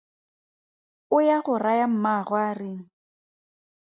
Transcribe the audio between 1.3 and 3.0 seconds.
go raya mmaagwe a reng?